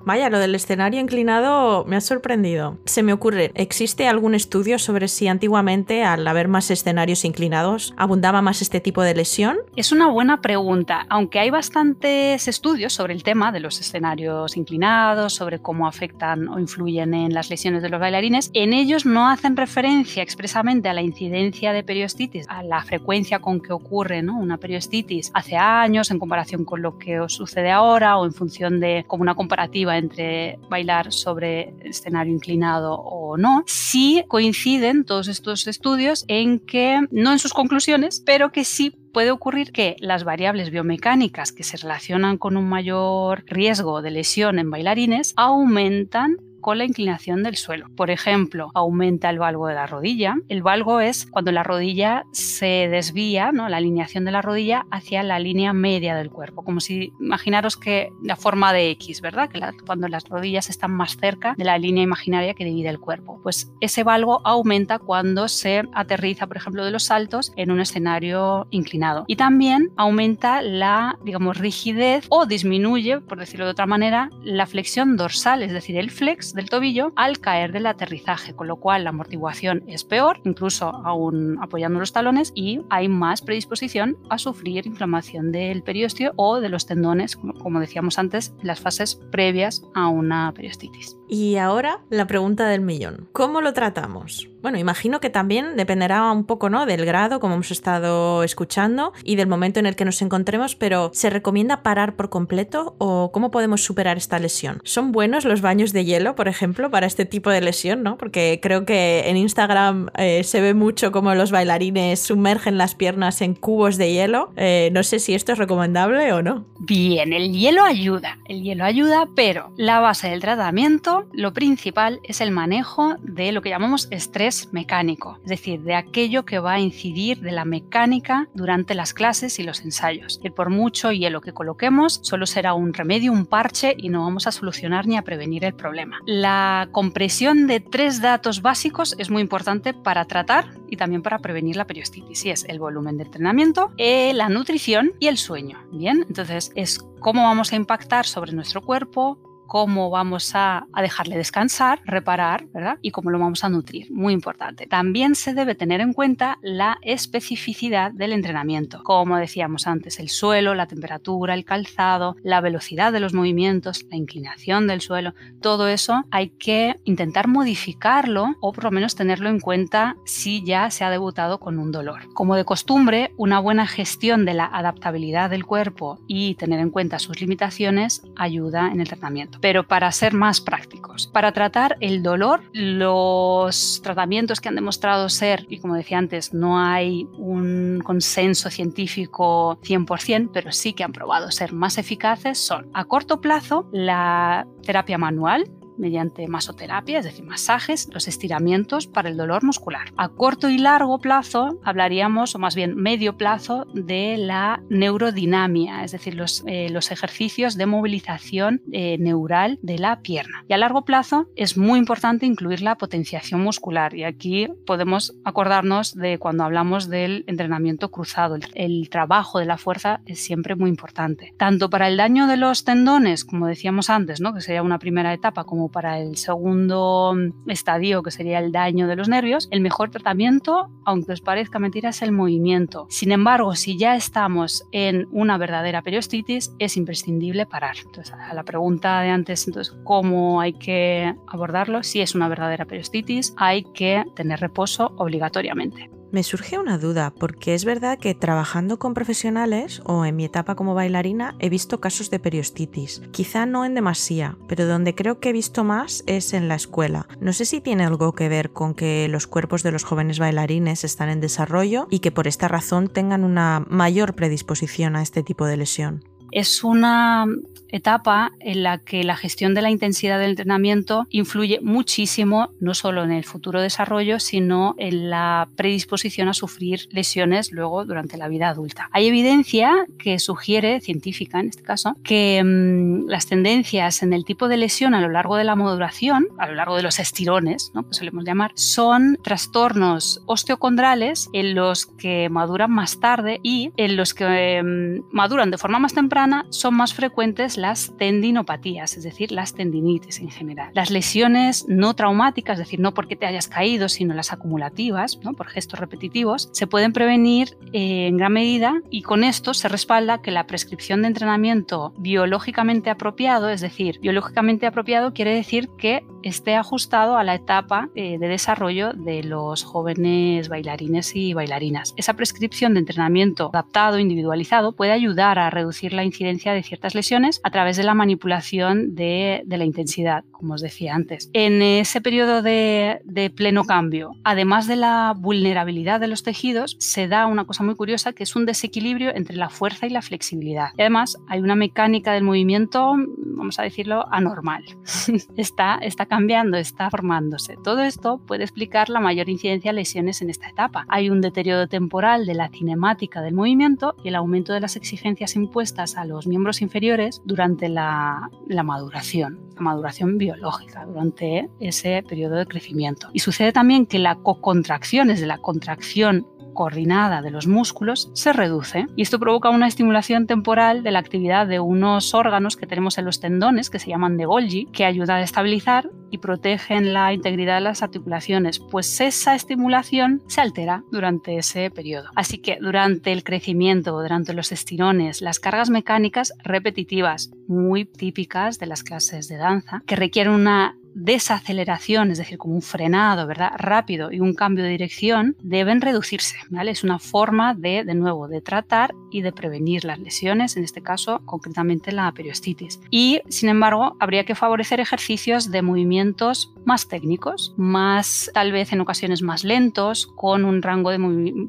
Vaya, 0.05 0.31
lo 0.31 0.39
del 0.39 0.55
escenario 0.55 1.01
inclinado 1.01 1.85
me 1.87 1.97
ha 1.97 2.01
sorprendido. 2.01 2.79
Se 2.85 3.03
me 3.03 3.13
ocurre, 3.13 3.51
¿existe 3.55 4.07
algún 4.07 4.35
estudio 4.35 4.79
sobre 4.79 5.09
si 5.09 5.29
antiguamente, 5.29 6.05
al 6.05 6.27
haber 6.27 6.49
más 6.49 6.71
escenarios 6.71 7.25
inclinados, 7.25 7.95
abundaba 7.97 8.43
más 8.43 8.63
este 8.63 8.81
tipo 8.81 9.03
de 9.03 9.15
lesión? 9.15 9.59
Es 9.77 9.93
una 9.93 10.09
buena 10.09 10.41
pregunta, 10.41 11.07
aunque 11.09 11.39
hay 11.39 11.51
bastantes 11.51 12.49
estudios 12.49 12.93
sobre 12.93 13.15
el 13.15 13.23
tema 13.23 13.53
de 13.53 13.61
los 13.61 13.81
escenarios 13.81 14.57
inclinados, 14.57 15.35
sobre 15.35 15.59
cómo 15.59 15.87
afectan 15.87 16.49
o 16.49 16.59
influyen 16.59 17.15
en 17.15 17.35
las 17.35 17.51
lesiones 17.51 17.83
de 17.83 17.89
los 17.89 18.01
bailarines. 18.01 18.51
En 18.55 18.73
ellos 18.73 19.07
no 19.07 19.29
hacen 19.29 19.57
referencia 19.57 20.23
expresamente 20.23 20.89
a 20.89 20.95
la 20.95 21.03
incidencia 21.03 21.73
de 21.73 21.83
periostitis, 21.83 22.47
a 22.49 22.63
la 22.63 22.83
frecuencia 22.83 23.41
con 23.41 23.61
que 23.61 23.73
ocurre 23.73 24.21
una 24.21 24.59
periostitis 24.59 25.31
hace 25.35 25.57
años 25.57 26.11
en 26.11 26.19
comparación 26.19 26.65
con 26.65 26.83
lo 26.83 26.99
que 26.99 27.21
os 27.21 27.35
sucede 27.35 27.71
ahora 27.71 28.19
o 28.19 28.27
en 28.27 28.33
función 28.33 28.81
de 28.81 29.05
como 29.07 29.23
una 29.23 29.35
comparativa 29.35 29.90
entre 29.99 30.59
bailar 30.69 31.13
sobre 31.13 31.75
escenario 31.83 32.33
inclinado 32.33 32.95
o 32.95 33.37
no, 33.37 33.65
sí 33.67 34.25
coinciden 34.29 35.05
todos 35.05 35.29
estos 35.29 35.67
estudios 35.67 36.25
en 36.29 36.59
que, 36.59 37.01
no 37.11 37.33
en 37.33 37.39
sus 37.39 37.53
conclusiones, 37.53 38.23
pero 38.25 38.53
que 38.53 38.65
sí 38.65 38.91
puede 39.13 39.31
ocurrir 39.31 39.73
que 39.73 39.97
las 39.99 40.25
variables 40.25 40.71
biomecánicas 40.71 41.53
que 41.53 41.65
se 41.65 41.77
relacionan 41.77 42.39
con 42.39 42.57
un 42.57 42.69
mayor 42.69 43.45
riesgo 43.47 44.03
de 44.03 44.11
lesión 44.11 44.59
en 44.59 44.71
bailarines 44.71 45.33
aumentan 45.37 46.37
con 46.61 46.79
la 46.79 46.85
inclinación 46.85 47.43
del 47.43 47.57
suelo. 47.57 47.87
Por 47.97 48.11
ejemplo, 48.11 48.71
aumenta 48.75 49.31
el 49.31 49.39
valgo 49.39 49.67
de 49.67 49.75
la 49.75 49.87
rodilla. 49.87 50.37
El 50.49 50.63
valgo 50.63 51.01
es 51.01 51.27
cuando 51.27 51.53
la 51.53 51.63
rodilla 51.63 52.25
se 52.33 52.89
desvía, 52.89 53.53
¿no? 53.53 53.69
la 53.69 53.79
alineación 53.79 54.25
de 54.25 54.33
la 54.33 54.43
rodilla 54.43 54.87
hacia 54.91 55.23
la 55.23 55.39
línea 55.39 55.73
media 55.73 56.15
del 56.17 56.31
cuerpo, 56.31 56.63
como 56.63 56.81
si 56.81 57.13
imaginaros 57.21 57.77
que 57.77 58.11
la 58.23 58.37
forma 58.37 58.73
de 58.73 58.91
X, 58.91 59.21
¿verdad? 59.21 59.49
Que 59.49 59.61
cuando 59.87 60.09
las 60.09 60.29
rodillas 60.29 60.71
están 60.71 60.93
más 60.93 61.17
cerca 61.17 61.55
de 61.57 61.65
la 61.65 61.79
línea 61.79 62.03
imaginaria 62.03 62.55
que 62.55 62.65
divide 62.65 62.89
el 62.89 63.01
cuerpo. 63.01 63.41
Pues 63.43 63.73
ese 63.81 64.05
valgo 64.05 64.41
aumenta 64.45 64.99
cuando 64.99 65.49
se 65.49 65.85
aterriza, 65.95 66.47
por 66.47 66.57
ejemplo, 66.57 66.85
de 66.85 66.91
los 66.91 67.05
saltos 67.05 67.53
en 67.57 67.71
un 67.71 67.81
escenario 67.81 68.67
inclinado. 68.71 69.25
Y 69.27 69.37
también 69.37 69.91
aumenta 69.97 70.63
la, 70.63 71.19
digamos, 71.25 71.59
rigidez 71.59 72.27
o 72.29 72.47
disminuye, 72.47 73.21
por 73.21 73.39
decirlo 73.39 73.67
de 73.67 73.73
otra 73.73 73.87
manera, 73.87 74.31
la 74.43 74.67
flexión 74.67 75.17
dorsal, 75.17 75.63
es 75.63 75.73
decir, 75.73 75.97
el 75.97 76.11
flex 76.11 76.50
del 76.55 76.71
tobillo 76.71 77.13
al 77.17 77.39
caer 77.39 77.73
del 77.73 77.87
aterrizaje, 77.87 78.55
con 78.55 78.69
lo 78.69 78.77
cual 78.77 79.05
la 79.05 79.11
amortiguación 79.11 79.83
es 79.87 80.05
peor, 80.05 80.41
incluso 80.45 80.87
aún 80.87 81.59
apoyando 81.61 81.99
los 81.99 82.13
talones, 82.13 82.53
y 82.55 82.81
hay 82.91 83.09
más 83.09 83.43
predisposición 83.43 84.17
a 84.29 84.39
sufrir 84.39 84.87
inflamación 84.87 85.53
del 85.53 85.83
periósteo 85.83 86.33
o 86.37 86.61
de 86.61 86.69
los 86.69 86.87
tendones, 86.87 87.37
como 87.37 87.81
decíamos 87.81 88.19
antes, 88.19 88.55
las 88.63 88.81
fases 88.81 89.17
previas 89.31 89.83
a 89.95 90.09
una 90.09 90.53
periostitis. 90.55 91.17
Y 91.29 91.57
ahora 91.57 92.01
la 92.11 92.27
pregunta 92.27 92.69
del 92.69 92.81
millón. 92.81 93.29
¿Cómo 93.33 93.61
lo 93.61 93.73
tratamos? 93.73 94.49
Bueno, 94.63 94.79
imagino 94.79 95.21
que 95.21 95.31
también 95.31 95.77
dependerá 95.77 96.31
un 96.33 96.45
poco 96.45 96.71
¿no? 96.71 96.87
del 96.87 97.05
grado, 97.05 97.41
como 97.41 97.55
hemos 97.55 97.71
estado 97.71 98.43
escuchando, 98.43 99.13
y 99.25 99.37
del 99.37 99.49
momento 99.49 99.81
en 99.81 99.87
el 99.87 99.97
que 99.97 100.05
nos 100.05 100.23
encontremos, 100.23 100.77
pero 100.77 101.11
¿se 101.15 101.31
recomienda 101.31 101.83
parar 101.83 102.17
por 102.17 102.31
completo 102.31 102.95
o 102.99 103.31
cómo 103.33 103.51
podemos 103.51 103.83
superar 103.83 104.17
esta 104.17 104.39
lesión? 104.39 104.81
¿Son 104.85 105.13
buenos 105.13 105.45
los 105.45 105.61
baños 105.61 105.93
de 105.93 106.05
hielo, 106.05 106.35
por 106.35 106.49
ejemplo, 106.49 106.91
para 106.91 107.07
este 107.07 107.25
tipo 107.25 107.51
de 107.51 107.61
lesión? 107.61 108.03
¿no? 108.03 108.17
Porque 108.17 108.61
creo 108.63 108.85
que 108.85 109.25
en 109.27 109.37
Instagram 109.37 110.11
eh, 110.17 110.45
se 110.45 110.61
ve 110.61 110.75
mucho 110.75 111.13
como 111.13 111.35
los 111.35 111.51
bailarines 111.51 112.21
sumergen 112.21 112.79
las 112.79 112.95
piernas 112.95 113.41
en 113.41 113.55
cubos 113.55 113.97
de 113.97 114.13
hielo. 114.13 114.53
Eh, 114.57 114.91
no 114.93 115.03
sé 115.03 115.19
si 115.19 115.35
esto 115.35 115.53
es 115.53 115.59
recomendable 115.59 116.33
o 116.33 116.43
no. 116.43 116.67
Bien, 116.79 117.33
el 117.33 117.53
hielo 117.53 117.85
ayuda, 117.85 118.39
el 118.47 118.63
hielo 118.63 118.85
ayuda, 118.85 119.29
pero 119.35 119.73
la 119.77 120.01
base 120.01 120.29
del 120.29 120.41
tratamiento, 120.41 121.27
lo 121.33 121.53
principal 121.53 122.21
es 122.25 122.41
el 122.41 122.51
manejo 122.51 123.17
de 123.23 123.53
lo 123.53 123.63
que 123.63 123.71
llamamos 123.71 124.09
estrés 124.11 124.50
mecánico, 124.73 125.39
es 125.43 125.49
decir, 125.49 125.81
de 125.83 125.95
aquello 125.95 126.45
que 126.45 126.59
va 126.59 126.75
a 126.75 126.81
incidir 126.81 127.41
de 127.41 127.53
la 127.53 127.65
mecánica 127.65 128.49
durante 128.55 128.95
las 128.95 129.15
clases 129.15 129.59
y 129.59 129.63
los 129.63 129.81
ensayos. 129.83 130.41
Y 130.43 130.51
por 130.51 130.71
mucho 130.71 131.13
hielo 131.13 131.41
que 131.41 131.53
coloquemos, 131.53 132.21
solo 132.23 132.47
será 132.47 132.75
un 132.75 132.93
remedio, 132.93 133.33
un 133.33 133.47
parche 133.47 133.95
y 133.97 134.09
no 134.09 134.23
vamos 134.23 134.47
a 134.47 134.53
solucionar 134.53 135.07
ni 135.07 135.17
a 135.17 135.23
prevenir 135.23 135.65
el 135.65 135.75
problema. 135.75 136.19
La 136.27 136.89
compresión 136.93 137.67
de 137.67 137.81
tres 137.81 138.21
datos 138.21 138.63
básicos 138.63 139.15
es 139.19 139.31
muy 139.31 139.43
importante 139.43 139.95
para 139.95 140.25
tratar 140.25 140.67
y 140.89 140.97
también 140.97 141.23
para 141.23 141.39
prevenir 141.39 141.77
la 141.77 141.87
periostitis, 141.87 142.45
y 142.45 142.51
es 142.51 142.65
el 142.65 142.79
volumen 142.79 143.17
de 143.17 143.25
entrenamiento, 143.25 143.93
eh, 143.97 144.33
la 144.35 144.49
nutrición 144.49 145.13
y 145.21 145.29
el 145.29 145.39
sueño. 145.39 145.79
Bien, 145.93 146.25
entonces 146.29 146.73
es 146.75 146.99
cómo 147.21 147.45
vamos 147.45 147.73
a 147.73 147.77
impactar 147.77 148.27
sobre 148.27 148.53
nuestro 148.53 148.83
cuerpo, 148.83 149.39
cómo 149.71 150.11
vamos 150.11 150.51
a, 150.55 150.89
dejarle 151.01 151.37
descansar, 151.37 152.01
reparar, 152.05 152.67
¿verdad? 152.75 152.99
Y 153.03 153.13
cómo 153.13 153.31
lo 153.31 153.39
vamos 153.39 153.63
a 153.63 153.69
nutrir. 153.69 154.11
Muy 154.11 154.33
importante. 154.33 154.89
También 154.89 155.37
se 155.37 155.55
debe 155.55 155.77
tener 155.77 156.01
en 156.01 156.13
cuenta 156.13 156.59
la 156.61 156.99
especificidad 157.03 158.11
del 158.11 158.33
entrenamiento. 158.33 159.01
Como 159.05 159.37
decíamos 159.37 159.87
antes, 159.87 160.19
el 160.19 160.29
suelo, 160.29 160.75
la 160.75 160.89
temperatura, 160.89 161.55
el 161.55 161.65
calzado, 161.65 162.35
la 162.43 162.61
velocidad 162.61 163.13
de 163.13 163.21
los 163.21 163.33
movimientos, 163.33 164.05
la 164.11 164.17
inclinación 164.17 164.89
del 164.89 165.03
suelo, 165.03 165.35
todo 165.63 165.87
eso 165.87 166.25
hay 166.33 166.49
que 166.49 166.97
intentar 167.05 167.47
modificarlo 167.47 168.57
o 168.61 168.73
por 168.73 168.83
lo 168.83 168.91
menos 168.91 169.15
tenerlo 169.15 169.51
en 169.51 169.61
cuenta 169.61 170.17
si 170.25 170.65
ya 170.65 170.91
se 170.91 171.05
ha 171.05 171.11
debutado 171.11 171.61
con 171.61 171.79
un 171.79 171.93
dolor. 171.93 172.23
Como 172.35 172.57
de 172.57 172.65
costumbre, 172.65 173.33
una 173.37 173.61
buena 173.61 173.87
gestión 173.87 174.45
de 174.45 174.55
la 174.55 174.67
adaptabilidad 174.67 175.49
del 175.49 175.65
cuerpo 175.65 176.19
y 176.27 176.57
tener 176.57 176.81
en 176.81 176.91
cuenta 176.91 177.21
sus 177.21 177.41
limitaciones 177.41 178.23
ayuda 178.35 178.91
en 178.91 179.01
el 179.01 179.07
tratamiento 179.07 179.60
pero 179.61 179.87
para 179.87 180.11
ser 180.13 180.35
más 180.35 180.61
prácticos. 180.61 181.27
Para 181.27 181.53
tratar 181.53 181.97
el 182.01 182.23
dolor, 182.23 182.63
los 182.73 184.01
tratamientos 184.03 184.61
que 184.61 184.69
han 184.69 184.75
demostrado 184.75 185.29
ser, 185.29 185.67
y 185.69 185.79
como 185.79 185.95
decía 185.95 186.19
antes, 186.19 186.55
no 186.55 186.79
hay 186.79 187.29
un 187.37 188.01
consenso 188.05 188.71
científico 188.71 189.79
100%, 189.83 190.51
pero 190.53 190.73
sí 190.73 190.93
que 190.93 191.05
han 191.05 191.13
probado 191.13 191.51
ser 191.51 191.73
más 191.73 191.99
eficaces, 191.99 192.59
son 192.59 192.91
a 192.95 193.05
corto 193.05 193.41
plazo 193.41 193.89
la 193.93 194.67
terapia 194.83 195.19
manual, 195.19 195.71
mediante 196.01 196.49
masoterapia, 196.49 197.19
es 197.19 197.25
decir, 197.25 197.45
masajes, 197.45 198.09
los 198.13 198.27
estiramientos 198.27 199.07
para 199.07 199.29
el 199.29 199.37
dolor 199.37 199.63
muscular. 199.63 200.13
A 200.17 200.31
corto 200.31 200.69
y 200.69 200.79
largo 200.79 201.19
plazo 201.19 201.79
hablaríamos, 201.85 202.55
o 202.55 202.59
más 202.59 202.75
bien 202.75 202.97
medio 202.97 203.37
plazo, 203.37 203.87
de 203.95 204.37
la 204.39 204.83
neurodinamia, 204.89 206.03
es 206.05 206.13
decir, 206.13 206.35
los, 206.35 206.65
eh, 206.67 206.89
los 206.91 207.11
ejercicios 207.13 207.77
de 207.77 207.87
movilización 207.87 208.83
eh, 208.93 209.19
neural 209.19 209.79
de 209.83 209.99
la 209.99 210.21
pierna. 210.21 210.65
Y 210.69 210.73
a 210.73 210.79
largo 210.79 211.05
plazo 211.05 211.49
es 211.57 211.77
muy 211.77 211.99
importante 211.99 212.47
incluir 212.47 212.81
la 212.81 212.97
potenciación 212.97 213.61
muscular. 213.61 214.15
Y 214.15 214.25
aquí 214.25 214.69
podemos 214.87 215.35
acordarnos 215.45 216.15
de 216.15 216.39
cuando 216.39 216.65
hablamos 216.65 217.09
del 217.09 217.45
entrenamiento 217.47 218.11
cruzado. 218.11 218.55
El, 218.55 218.67
el 218.75 219.11
trabajo 219.11 219.59
de 219.59 219.67
la 219.67 219.79
fuerza 219.79 220.21
es 220.27 220.41
siempre 220.41 220.77
muy 220.77 220.89
importante. 220.89 221.55
Tanto 221.59 221.91
para 221.91 222.09
el 222.09 222.17
daño 222.17 222.47
de 222.47 222.57
los 222.57 222.85
tendones, 222.85 223.45
como 223.45 223.67
decíamos 223.67 224.11
antes, 224.11 224.41
¿no? 224.41 224.55
que 224.55 224.61
sería 224.61 224.83
una 224.83 224.99
primera 224.99 225.33
etapa, 225.33 225.65
como 225.65 225.90
para 225.91 226.19
el 226.19 226.37
segundo 226.37 227.35
estadio, 227.67 228.23
que 228.23 228.31
sería 228.31 228.59
el 228.59 228.73
daño 228.73 229.07
de 229.07 229.17
los 229.17 229.29
nervios, 229.29 229.69
el 229.71 229.81
mejor 229.81 230.11
tratamiento, 230.11 230.91
aunque 231.05 231.33
os 231.33 231.41
parezca 231.41 231.79
mentira, 231.79 232.11
es 232.11 232.23
el 232.23 232.33
movimiento. 232.33 233.07
Sin 233.09 233.33
embargo, 233.33 233.75
si 233.75 233.99
ya 233.99 234.17
estamos 234.17 234.87
en 234.93 235.29
una 235.33 235.59
verdadera 235.59 236.03
periostitis, 236.03 236.73
es 236.79 236.97
imprescindible 236.97 237.67
parar. 237.67 237.97
Entonces, 238.05 238.35
a 238.35 238.55
la 238.55 238.65
pregunta 238.65 239.21
de 239.21 239.31
antes, 239.31 239.67
entonces, 239.67 239.97
¿cómo 240.05 240.61
hay 240.61 240.73
que 240.75 241.35
abordarlo? 241.47 242.03
Si 242.03 242.21
es 242.21 242.35
una 242.35 242.49
verdadera 242.49 242.85
periostitis, 242.85 243.55
hay 243.57 243.85
que 243.95 244.25
tener 244.35 244.61
reposo 244.61 245.13
obligatoriamente. 245.17 246.20
Me 246.33 246.45
surge 246.45 246.79
una 246.79 246.97
duda, 246.97 247.33
porque 247.37 247.75
es 247.75 247.85
verdad 247.85 248.17
que 248.17 248.37
trabajando 248.37 249.01
con 249.01 249.15
profesionales 249.15 250.01
o 250.05 250.25
en 250.25 250.37
mi 250.37 250.45
etapa 250.45 250.77
como 250.77 250.95
bailarina 250.95 251.57
he 251.59 251.69
visto 251.69 252.01
casos 252.01 252.31
de 252.31 252.39
periostitis. 252.39 253.21
Quizá 253.33 253.67
no 253.67 253.85
en 253.85 253.95
demasía, 253.95 254.57
pero 254.69 254.87
donde 254.87 255.17
creo 255.17 255.41
que 255.41 255.49
he 255.49 255.53
visto 255.53 255.83
más 255.83 256.23
es 256.27 256.53
en 256.53 256.69
la 256.69 256.77
escuela. 256.77 257.27
No 257.41 257.53
sé 257.53 257.65
si 257.65 257.81
tiene 257.81 258.05
algo 258.05 258.33
que 258.33 258.49
ver 258.49 258.71
con 258.71 258.95
que 258.95 259.27
los 259.29 259.49
cuerpos 259.49 259.83
de 259.83 259.91
los 259.91 260.05
jóvenes 260.05 260.39
bailarines 260.39 261.03
están 261.03 261.31
en 261.31 261.41
desarrollo 261.41 262.07
y 262.11 262.21
que 262.21 262.31
por 262.31 262.47
esta 262.47 262.69
razón 262.69 263.09
tengan 263.09 263.43
una 263.43 263.85
mayor 263.89 264.35
predisposición 264.35 265.17
a 265.17 265.23
este 265.23 265.43
tipo 265.43 265.67
de 265.67 265.79
lesión. 265.79 266.30
Es 266.51 266.85
una 266.85 267.47
etapa 267.93 268.53
en 268.61 268.83
la 268.83 268.99
que 268.99 269.25
la 269.25 269.37
gestión 269.37 269.75
de 269.75 269.83
la 269.83 269.91
intensidad 269.91 270.39
del 270.39 270.51
entrenamiento 270.51 271.27
influye 271.31 271.81
muchísimo 271.83 272.71
no 272.81 272.95
solo 272.95 273.25
en 273.25 273.33
el 273.33 273.45
futuro 273.45 273.81
desarrollo, 273.81 274.39
sino 274.41 274.95
en 274.99 275.31
la 275.31 275.69
predisposición 275.77 276.49
a 276.49 276.55
sufrir 276.55 277.09
lesiones 277.11 277.73
luego 277.73 278.05
durante 278.05 278.37
la 278.37 278.49
vida 278.49 278.69
adulta. 278.69 279.09
Hay 279.13 279.27
evidencia 279.27 280.07
que 280.19 280.39
sugiere, 280.39 281.01
científica 281.01 281.61
en 281.61 281.69
este 281.69 281.83
caso, 281.83 282.17
que 282.23 282.63
mm, 282.65 283.29
las 283.29 283.47
tendencias 283.47 284.23
en 284.23 284.33
el 284.33 284.45
tipo 284.45 284.69
de 284.69 284.77
lesión 284.77 285.15
a 285.15 285.21
lo 285.21 285.29
largo 285.29 285.57
de 285.57 285.65
la 285.65 285.77
maduración, 285.77 286.49
a 286.59 286.69
lo 286.69 286.75
largo 286.75 286.97
de 286.97 287.03
los 287.03 287.19
estirones, 287.19 287.91
¿no? 287.95 288.07
que 288.07 288.15
solemos 288.15 288.45
llamar, 288.45 288.73
son 288.75 289.39
trastornos 289.43 290.43
osteocondrales 290.47 291.49
en 291.53 291.75
los 291.75 292.07
que 292.07 292.49
maduran 292.51 292.91
más 292.91 293.21
tarde 293.21 293.61
y 293.63 293.93
en 293.97 294.17
los 294.17 294.35
que 294.35 294.83
mm, 294.83 295.35
maduran 295.35 295.71
de 295.71 295.79
forma 295.79 295.99
más 295.99 296.15
temprana 296.15 296.40
son 296.71 296.95
más 296.95 297.15
frecuentes 297.15 297.77
las 297.77 298.17
tendinopatías, 298.17 299.17
es 299.17 299.25
decir, 299.25 299.53
las 299.53 299.75
tendinitis 299.75 300.41
en 300.41 300.51
general. 300.51 300.91
Las 300.95 301.11
lesiones 301.11 301.87
no 301.89 302.15
traumáticas, 302.15 302.79
es 302.79 302.87
decir, 302.87 303.01
no 303.01 303.15
porque 303.15 303.37
te 303.37 303.47
hayas 303.47 303.69
caído, 303.69 304.09
sino 304.09 304.35
las 304.35 304.53
acumulativas, 304.53 305.39
¿no? 305.43 305.53
por 305.53 305.69
gestos 305.69 306.01
repetitivos, 306.01 306.69
se 306.73 306.87
pueden 306.87 307.13
prevenir 307.13 307.77
eh, 307.93 308.27
en 308.29 308.37
gran 308.37 308.53
medida 308.53 309.01
y 309.11 309.23
con 309.23 309.45
esto 309.45 309.75
se 309.75 309.89
respalda 309.89 310.43
que 310.43 310.51
la 310.51 310.67
prescripción 310.67 311.23
de 311.23 311.29
entrenamiento 311.29 312.13
biológicamente 312.19 313.11
apropiado, 313.11 313.69
es 313.69 313.81
decir, 313.81 314.19
biológicamente 314.21 314.87
apropiado 314.87 315.33
quiere 315.33 315.55
decir 315.55 315.89
que 315.99 316.25
esté 316.43 316.75
ajustado 316.75 317.37
a 317.37 317.45
la 317.45 317.55
etapa 317.55 318.09
eh, 318.15 318.39
de 318.39 318.49
desarrollo 318.49 319.13
de 319.13 319.43
los 319.43 319.85
jóvenes 319.85 320.69
bailarines 320.69 321.35
y 321.37 321.55
bailarinas. 321.55 322.15
Esa 322.17 322.35
prescripción 322.35 322.95
de 322.95 323.01
entrenamiento 323.01 323.71
adaptado, 323.73 324.19
individualizado, 324.19 324.93
puede 324.93 325.13
ayudar 325.13 325.59
a 325.59 325.71
reducir 325.71 326.13
la 326.13 326.25
incidencia 326.31 326.73
de 326.73 326.83
ciertas 326.83 327.15
lesiones 327.15 327.61
a 327.65 327.71
través 327.71 327.97
de 327.97 328.05
la 328.05 328.15
manipulación 328.15 329.15
de, 329.15 329.65
la 329.67 329.85
intensidad, 329.85 330.45
como 330.53 330.75
os 330.75 330.81
decía 330.81 331.15
antes. 331.15 331.51
En 331.53 331.83
ese 331.83 332.21
periodo 332.21 332.63
de, 332.63 333.21
pleno 333.57 333.85
cambio, 333.85 334.33
además 334.45 334.87
de 334.87 334.97
la 334.97 335.35
vulnerabilidad 335.37 336.21
de 336.21 336.29
los 336.29 336.43
tejidos, 336.43 336.97
se 336.99 337.27
da 337.27 337.47
una 337.47 337.65
cosa 337.65 337.83
muy 337.83 337.97
curiosa 337.97 338.33
que 338.33 338.45
es 338.45 338.55
un 338.55 338.65
desequilibrio 338.65 339.35
entre 339.35 339.57
la 339.57 339.71
fuerza 339.71 340.07
y 340.07 340.11
la 340.11 340.23
flexibilidad. 340.23 340.91
Además 340.99 341.37
hay 341.49 341.61
una 341.61 341.75
mecánica 341.75 342.33
del 342.33 342.45
movimiento, 342.45 343.15
vamos 343.39 343.79
a 343.79 343.83
decirlo, 343.83 344.25
anormal. 344.31 344.85
está, 345.57 345.99
está 346.03 346.27
cambiando, 346.27 346.77
está 346.77 347.11
formándose. 347.11 347.77
Todo 347.83 348.01
esto 348.01 348.39
puede 348.47 348.65
explicar 348.65 349.09
la 349.09 349.21
mayor 349.21 349.49
incidencia 349.49 349.91
de 349.91 349.97
lesiones 349.97 350.43
en 350.43 350.51
esta 350.51 350.69
etapa. 350.69 351.07
Hay 351.09 351.29
un 351.31 351.41
deterioro 351.41 351.89
temporal 351.89 352.47
de 352.47 352.55
la 352.55 352.69
cinemática 352.69 353.43
del 353.43 353.55
movimiento 353.55 354.15
y 354.23 354.29
el 354.29 354.37
aumento 354.37 354.73
de 354.73 354.81
las 354.81 354.97
exigencias 354.97 355.57
impuestas 355.57 356.17
a 356.21 356.25
los 356.25 356.47
miembros 356.47 356.83
inferiores 356.83 357.41
durante 357.45 357.89
la, 357.89 358.51
la 358.69 358.83
maduración, 358.83 359.59
la 359.75 359.83
maduración 359.83 360.39
biológica, 360.39 361.07
durante 361.07 361.69
ese 361.81 362.23
periodo 362.29 362.57
de 362.57 362.67
crecimiento. 362.67 363.29
Y 363.33 363.41
sucede 363.41 363.73
también 363.73 364.07
que 364.07 364.19
la 364.19 364.37
co-contracción, 364.37 365.31
es 365.31 365.41
de 365.41 365.47
la 365.47 365.59
contracción 365.59 366.47
coordinada 366.81 367.43
de 367.43 367.51
los 367.51 367.67
músculos 367.67 368.31
se 368.33 368.55
reduce 368.55 369.05
y 369.15 369.21
esto 369.21 369.39
provoca 369.39 369.69
una 369.69 369.87
estimulación 369.87 370.47
temporal 370.47 371.03
de 371.03 371.11
la 371.11 371.19
actividad 371.19 371.67
de 371.67 371.79
unos 371.79 372.33
órganos 372.33 372.75
que 372.75 372.87
tenemos 372.87 373.19
en 373.19 373.27
los 373.27 373.39
tendones 373.39 373.91
que 373.91 373.99
se 373.99 374.09
llaman 374.09 374.39
de 374.39 374.47
Golgi 374.47 374.87
que 374.87 375.05
ayudan 375.05 375.37
a 375.37 375.43
estabilizar 375.43 376.09
y 376.31 376.39
protegen 376.39 377.13
la 377.13 377.35
integridad 377.35 377.75
de 377.75 377.81
las 377.83 378.03
articulaciones, 378.03 378.79
pues 378.79 379.21
esa 379.21 379.55
estimulación 379.55 380.43
se 380.47 380.63
altera 380.63 381.03
durante 381.11 381.59
ese 381.59 381.91
periodo. 381.91 382.31
Así 382.35 382.59
que 382.59 382.79
durante 382.81 383.33
el 383.33 383.45
crecimiento, 383.45 384.19
durante 384.19 384.55
los 384.55 384.73
estirones, 384.73 385.43
las 385.43 385.61
cargas 385.61 385.91
mecánicas 385.91 386.55
repetitivas, 386.63 387.51
muy 387.69 388.07
típicas 388.07 388.79
de 388.79 388.87
las 388.87 389.03
clases 389.03 389.49
de 389.49 389.57
danza, 389.57 390.03
que 390.07 390.17
requieren 390.17 390.55
una 390.55 390.97
desaceleración, 391.15 392.31
es 392.31 392.39
decir, 392.39 392.59
como 392.59 392.75
un 392.75 392.83
frenado, 392.83 393.47
¿verdad? 393.47 393.73
Rápido 393.77 394.33
y 394.33 394.41
un 394.41 394.55
cambio 394.55 394.85
de 394.85 394.91
dirección, 394.91 395.57
deben 395.63 396.01
reducirse, 396.01 396.57
¿vale? 396.71 396.91
Es 396.91 397.05
una 397.05 397.19
forma 397.19 397.75
de, 397.75 398.05
de 398.05 398.15
nuevo, 398.15 398.49
de 398.49 398.61
tratar 398.61 399.15
y 399.31 399.43
de 399.43 399.53
prevenir 399.53 400.05
las 400.05 400.19
lesiones, 400.19 400.77
en 400.77 400.85
este 400.85 401.03
caso, 401.03 401.41
concretamente 401.45 402.13
la 402.13 402.31
periostitis. 402.33 403.01
Y, 403.11 403.43
sin 403.49 403.69
embargo, 403.69 404.17
habría 404.21 404.45
que 404.45 404.55
favorecer 404.55 405.01
ejercicios 405.01 405.71
de 405.71 405.83
movimientos 405.83 406.73
más 406.85 407.09
técnicos, 407.09 407.75
más, 407.77 408.51
tal 408.55 408.73
vez 408.73 408.93
en 408.93 409.01
ocasiones 409.01 409.43
más 409.43 409.65
lentos, 409.65 410.27
con 410.27 410.65
un 410.65 410.83
rango 410.83 411.11
de, 411.11 411.19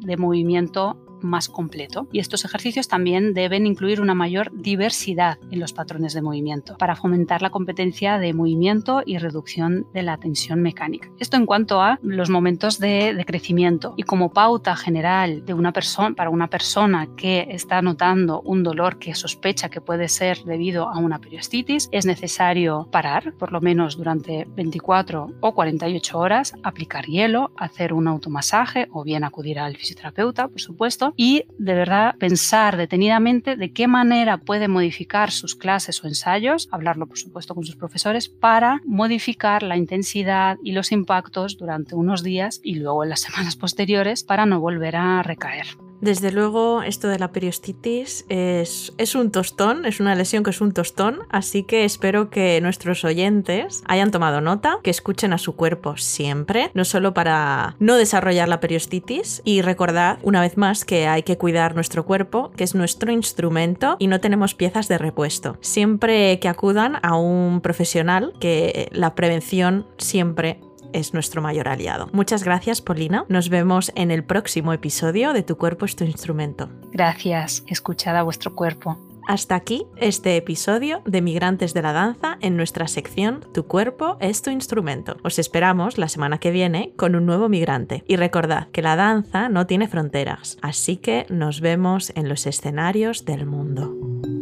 de 0.01 0.17
movimiento 0.17 0.97
más 1.21 1.49
completo. 1.49 2.07
Y 2.11 2.19
estos 2.19 2.45
ejercicios 2.45 2.87
también 2.87 3.33
deben 3.33 3.65
incluir 3.67 4.01
una 4.01 4.13
mayor 4.13 4.51
diversidad 4.53 5.37
en 5.49 5.59
los 5.59 5.73
patrones 5.73 6.13
de 6.13 6.21
movimiento 6.21 6.77
para 6.77 6.95
fomentar 6.95 7.41
la 7.41 7.49
competencia 7.49 8.17
de 8.17 8.33
movimiento 8.33 9.01
y 9.05 9.17
reducción 9.17 9.87
de 9.93 10.03
la 10.03 10.17
tensión 10.17 10.61
mecánica. 10.61 11.09
Esto 11.19 11.37
en 11.37 11.45
cuanto 11.45 11.81
a 11.81 11.99
los 12.01 12.29
momentos 12.29 12.79
de, 12.79 13.21
crecimiento. 13.25 13.93
Y 13.97 14.03
como 14.03 14.33
pauta 14.33 14.75
general 14.75 15.45
de 15.45 15.53
una 15.53 15.71
persona, 15.71 16.15
para 16.15 16.29
una 16.29 16.47
persona 16.47 17.07
que 17.15 17.47
está 17.49 17.81
notando 17.81 18.41
un 18.41 18.63
dolor 18.63 18.97
que 18.97 19.13
sospecha 19.13 19.69
que 19.69 19.79
puede 19.79 20.09
ser 20.09 20.43
debido 20.43 20.89
a 20.89 20.97
una 20.97 21.19
periostitis, 21.19 21.87
es 21.91 22.05
necesario 22.05 22.87
parar, 22.91 23.33
por 23.37 23.51
lo 23.51 23.61
menos 23.61 23.97
durante 23.97 24.47
24 24.55 25.33
o 25.39 25.53
48 25.53 26.17
horas, 26.17 26.53
aplicar 26.63 27.05
hielo, 27.05 27.51
hacer 27.57 27.93
un 27.93 28.07
automasaje 28.07 28.87
o 28.91 29.03
bien 29.03 29.23
acudir 29.23 29.59
al 29.59 29.77
fisioterapeuta, 29.77 30.47
por 30.47 30.61
supuesto, 30.61 31.10
y 31.15 31.45
de 31.57 31.73
verdad 31.73 32.15
pensar 32.17 32.77
detenidamente 32.77 33.55
de 33.55 33.71
qué 33.71 33.87
manera 33.87 34.37
puede 34.37 34.67
modificar 34.67 35.31
sus 35.31 35.55
clases 35.55 36.03
o 36.03 36.07
ensayos, 36.07 36.69
hablarlo 36.71 37.07
por 37.07 37.17
supuesto 37.17 37.55
con 37.55 37.63
sus 37.63 37.75
profesores, 37.75 38.29
para 38.29 38.81
modificar 38.85 39.63
la 39.63 39.77
intensidad 39.77 40.57
y 40.63 40.71
los 40.71 40.91
impactos 40.91 41.57
durante 41.57 41.95
unos 41.95 42.23
días 42.23 42.61
y 42.63 42.75
luego 42.75 43.03
en 43.03 43.09
las 43.09 43.21
semanas 43.27 43.55
posteriores 43.55 44.23
para 44.23 44.45
no 44.45 44.59
volver 44.59 44.95
a 44.95 45.23
recaer. 45.23 45.67
Desde 46.01 46.31
luego, 46.31 46.81
esto 46.81 47.07
de 47.07 47.19
la 47.19 47.31
periostitis 47.31 48.25
es, 48.27 48.91
es, 48.97 49.13
un 49.13 49.31
tostón, 49.31 49.85
es 49.85 49.99
una 49.99 50.15
lesión 50.15 50.43
que 50.43 50.49
es 50.49 50.59
un 50.59 50.71
tostón, 50.71 51.19
así 51.29 51.61
que 51.61 51.85
espero 51.85 52.31
que 52.31 52.59
nuestros 52.59 53.05
oyentes 53.05 53.83
hayan 53.85 54.09
tomado 54.09 54.41
nota, 54.41 54.79
que 54.81 54.89
escuchen 54.89 55.31
a 55.31 55.37
su 55.37 55.55
cuerpo 55.55 55.97
siempre, 55.97 56.71
no 56.73 56.85
solo 56.85 57.13
para 57.13 57.75
no 57.77 57.95
desarrollar 57.95 58.49
la 58.49 58.59
periostitis, 58.59 59.43
y 59.45 59.61
recordad 59.61 60.17
una 60.23 60.41
vez 60.41 60.57
más 60.57 60.85
que 60.85 61.07
hay 61.07 61.21
que 61.21 61.37
cuidar 61.37 61.75
nuestro 61.75 62.03
cuerpo, 62.03 62.51
que 62.57 62.63
es 62.63 62.73
nuestro 62.73 63.11
instrumento 63.11 63.95
y 63.99 64.07
no 64.07 64.19
tenemos 64.19 64.55
piezas 64.55 64.87
de 64.87 64.97
repuesto. 64.97 65.57
Siempre 65.61 66.39
que 66.39 66.47
acudan 66.47 66.97
a 67.03 67.15
un 67.15 67.61
profesional, 67.61 68.33
que 68.39 68.89
la 68.91 69.13
prevención 69.13 69.85
siempre 69.97 70.59
es 70.93 71.13
nuestro 71.13 71.41
mayor 71.41 71.67
aliado. 71.67 72.09
Muchas 72.13 72.43
gracias, 72.43 72.81
Polina. 72.81 73.25
Nos 73.29 73.49
vemos 73.49 73.91
en 73.95 74.11
el 74.11 74.23
próximo 74.23 74.73
episodio 74.73 75.33
de 75.33 75.43
Tu 75.43 75.57
cuerpo 75.57 75.85
es 75.85 75.95
tu 75.95 76.03
instrumento. 76.03 76.69
Gracias. 76.91 77.63
Escuchad 77.67 78.17
a 78.17 78.23
vuestro 78.23 78.55
cuerpo. 78.55 78.97
Hasta 79.27 79.55
aquí 79.55 79.85
este 79.97 80.35
episodio 80.35 81.01
de 81.05 81.21
Migrantes 81.21 81.73
de 81.73 81.81
la 81.81 81.93
Danza 81.93 82.37
en 82.41 82.57
nuestra 82.57 82.87
sección 82.87 83.45
Tu 83.53 83.65
cuerpo 83.65 84.17
es 84.19 84.41
tu 84.41 84.49
instrumento. 84.49 85.17
Os 85.23 85.39
esperamos 85.39 85.97
la 85.97 86.07
semana 86.07 86.39
que 86.39 86.51
viene 86.51 86.93
con 86.97 87.15
un 87.15 87.25
nuevo 87.25 87.47
migrante. 87.47 88.03
Y 88.07 88.15
recordad 88.15 88.67
que 88.69 88.81
la 88.81 88.95
danza 88.95 89.47
no 89.49 89.67
tiene 89.67 89.87
fronteras, 89.87 90.57
así 90.61 90.97
que 90.97 91.25
nos 91.29 91.61
vemos 91.61 92.11
en 92.15 92.29
los 92.29 92.45
escenarios 92.45 93.25
del 93.25 93.45
mundo. 93.45 94.40